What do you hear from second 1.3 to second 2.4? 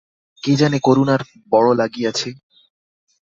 বড়ো লাগিয়াছে।